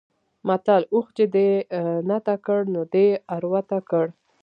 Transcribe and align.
متل: 0.47 0.81
اوښ 0.93 1.07
چې 1.17 1.25
دې 1.35 1.49
نته 2.09 2.33
کړ؛ 2.45 2.61
نو 2.73 2.81
دی 2.93 3.07
عورته 3.35 3.77
کړ. 3.89 4.05